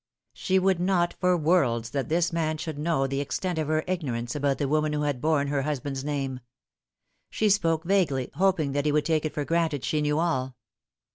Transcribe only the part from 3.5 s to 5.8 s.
of her ignorance about the woman who had borne her l\